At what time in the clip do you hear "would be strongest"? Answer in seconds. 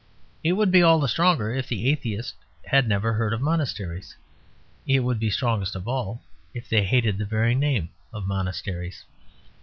5.01-5.75